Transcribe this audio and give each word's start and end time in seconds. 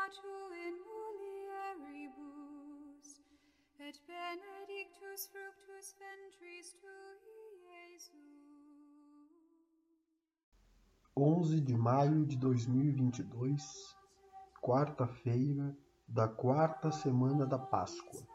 in 0.00 0.74
mulieribus, 1.76 3.08
et 3.78 4.00
benedictus 4.06 5.28
fructus 5.28 5.94
ventris 5.98 6.72
tui, 6.80 7.60
Iesus. 7.68 8.10
11 11.14 11.60
de 11.60 11.76
maio 11.76 12.24
de 12.24 12.36
2022, 12.36 13.94
quarta-feira 14.62 15.76
da 16.08 16.26
quarta 16.26 16.90
semana 16.90 17.46
da 17.46 17.58
Páscoa. 17.58 18.26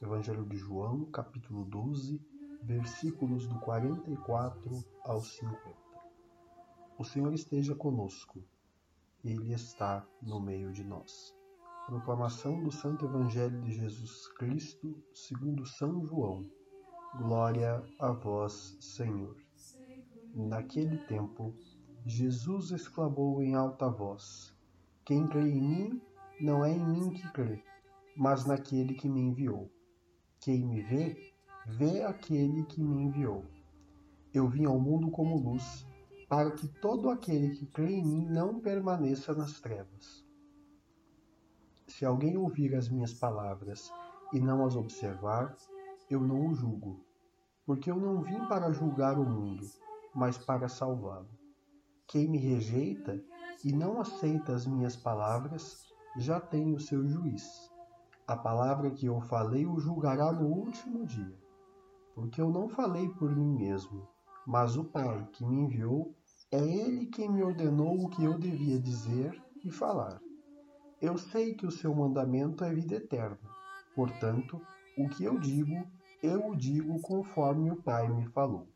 Evangelho 0.00 0.46
de 0.46 0.56
João, 0.56 1.04
capítulo 1.10 1.66
12, 1.66 2.18
versículos 2.62 3.46
do 3.46 3.60
44 3.60 4.82
ao 5.04 5.20
50. 5.20 5.58
O 6.96 7.04
Senhor 7.04 7.34
esteja 7.34 7.74
conosco, 7.74 8.42
Ele 9.24 9.54
está 9.54 10.06
no 10.20 10.38
meio 10.38 10.70
de 10.70 10.84
nós. 10.84 11.34
Proclamação 11.86 12.62
do 12.62 12.70
Santo 12.70 13.06
Evangelho 13.06 13.58
de 13.62 13.72
Jesus 13.72 14.28
Cristo, 14.34 15.02
segundo 15.14 15.64
São 15.64 16.04
João. 16.04 16.44
Glória 17.16 17.82
a 17.98 18.12
vós, 18.12 18.76
Senhor. 18.80 19.34
Naquele 20.34 20.98
tempo, 21.06 21.54
Jesus 22.04 22.70
exclamou 22.70 23.42
em 23.42 23.54
alta 23.54 23.88
voz: 23.88 24.54
Quem 25.06 25.26
crê 25.26 25.48
em 25.48 25.62
mim, 25.62 26.02
não 26.38 26.62
é 26.62 26.72
em 26.72 26.84
mim 26.84 27.10
que 27.14 27.26
crê, 27.32 27.64
mas 28.14 28.44
naquele 28.44 28.92
que 28.92 29.08
me 29.08 29.20
enviou. 29.20 29.70
Quem 30.38 30.66
me 30.66 30.82
vê, 30.82 31.32
vê 31.66 32.02
aquele 32.02 32.62
que 32.64 32.82
me 32.82 33.04
enviou. 33.04 33.46
Eu 34.34 34.48
vim 34.48 34.66
ao 34.66 34.78
mundo 34.78 35.10
como 35.10 35.38
luz, 35.38 35.86
para 36.28 36.50
que 36.52 36.66
todo 36.66 37.10
aquele 37.10 37.54
que 37.56 37.66
crê 37.66 37.92
em 37.92 38.04
mim 38.04 38.26
não 38.26 38.60
permaneça 38.60 39.34
nas 39.34 39.60
trevas. 39.60 40.24
Se 41.86 42.04
alguém 42.04 42.36
ouvir 42.36 42.74
as 42.74 42.88
minhas 42.88 43.12
palavras 43.12 43.92
e 44.32 44.40
não 44.40 44.64
as 44.64 44.74
observar, 44.74 45.54
eu 46.10 46.20
não 46.20 46.48
o 46.48 46.54
julgo, 46.54 47.04
porque 47.66 47.90
eu 47.90 47.96
não 47.96 48.22
vim 48.22 48.46
para 48.46 48.72
julgar 48.72 49.18
o 49.18 49.24
mundo, 49.24 49.66
mas 50.14 50.38
para 50.38 50.68
salvá-lo. 50.68 51.28
Quem 52.06 52.28
me 52.28 52.38
rejeita 52.38 53.22
e 53.64 53.72
não 53.72 54.00
aceita 54.00 54.54
as 54.54 54.66
minhas 54.66 54.96
palavras, 54.96 55.86
já 56.16 56.40
tem 56.40 56.74
o 56.74 56.80
seu 56.80 57.06
juiz. 57.06 57.70
A 58.26 58.36
palavra 58.36 58.90
que 58.90 59.06
eu 59.06 59.20
falei 59.20 59.66
o 59.66 59.78
julgará 59.78 60.32
no 60.32 60.46
último 60.46 61.06
dia. 61.06 61.38
Porque 62.14 62.40
eu 62.40 62.50
não 62.50 62.68
falei 62.68 63.08
por 63.08 63.34
mim 63.34 63.54
mesmo, 63.54 64.08
mas 64.46 64.76
o 64.76 64.84
Pai 64.84 65.26
que 65.32 65.44
me 65.44 65.56
enviou, 65.56 66.14
é 66.50 66.58
Ele 66.58 67.06
quem 67.06 67.30
me 67.30 67.42
ordenou 67.42 68.04
o 68.04 68.10
que 68.10 68.24
eu 68.24 68.38
devia 68.38 68.78
dizer 68.78 69.42
e 69.64 69.70
falar. 69.70 70.20
Eu 71.00 71.18
sei 71.18 71.54
que 71.54 71.66
o 71.66 71.70
seu 71.70 71.94
mandamento 71.94 72.64
é 72.64 72.72
vida 72.72 72.96
eterna. 72.96 73.38
Portanto, 73.94 74.60
o 74.96 75.08
que 75.08 75.24
eu 75.24 75.38
digo, 75.38 75.86
eu 76.22 76.48
o 76.48 76.56
digo 76.56 77.00
conforme 77.00 77.70
o 77.70 77.82
Pai 77.82 78.08
me 78.08 78.26
falou. 78.28 78.68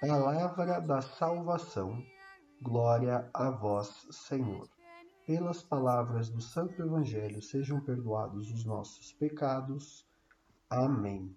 Palavra 0.00 0.80
da 0.80 1.00
salvação. 1.02 2.02
Glória 2.62 3.28
a 3.34 3.50
vós, 3.50 4.06
Senhor. 4.10 4.68
Pelas 5.26 5.62
palavras 5.62 6.28
do 6.28 6.40
Santo 6.40 6.82
Evangelho 6.82 7.42
sejam 7.42 7.80
perdoados 7.80 8.50
os 8.50 8.64
nossos 8.64 9.12
pecados. 9.12 10.06
Amém. 10.68 11.36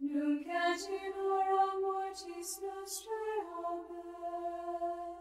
Nunc 0.00 0.46
et 0.46 0.88
mortis 1.80 2.60
nostrae. 2.62 3.40
Amen. 3.64 5.16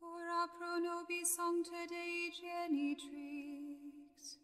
Ora 0.00 0.48
pro 0.56 0.78
nobis 0.78 1.28
Sancta 1.34 1.86
Dei 1.88 2.30
Genitrix, 2.30 4.38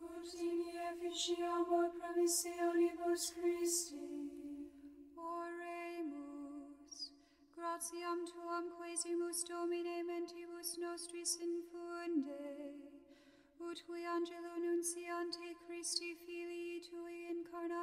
ut 0.00 0.34
in 0.34 0.60
efficiamur 0.90 1.90
promissionibus 1.98 3.34
Christi. 3.34 4.30
Oremus. 5.16 7.12
Gratiam 7.54 8.24
tuam 8.26 8.70
quesimus 8.78 9.44
Domine 9.44 10.02
mentibus 10.02 10.78
nostris 10.78 11.38
infunde, 11.40 12.74
ut 13.60 13.82
qui 13.86 14.04
angelo 14.04 14.56
nunciante 14.58 15.38
Christi 15.38 15.38
Filii 15.38 15.56
tui 15.56 15.65